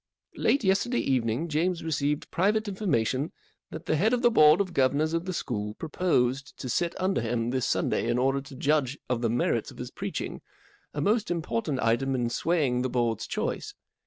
[0.31, 3.31] 44 Late yesterday evening James received private information
[3.69, 7.21] that the head of the Board of Governors of the school proposed to sit under
[7.21, 10.41] him this Sunday in order to judge of the merits of his preaching,
[10.91, 13.75] a most important item in swaying the Board's choice.